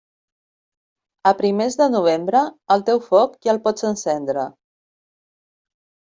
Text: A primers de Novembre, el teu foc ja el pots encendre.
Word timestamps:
A 1.31 1.33
primers 1.41 1.77
de 1.81 1.87
Novembre, 1.97 2.41
el 2.77 2.83
teu 2.89 3.03
foc 3.11 3.37
ja 3.45 3.53
el 3.55 3.61
pots 3.69 3.87
encendre. 3.93 4.49